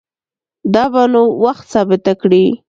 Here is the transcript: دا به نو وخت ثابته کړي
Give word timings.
دا 0.73 0.83
به 0.91 1.03
نو 1.13 1.21
وخت 1.43 1.65
ثابته 1.73 2.13
کړي 2.21 2.45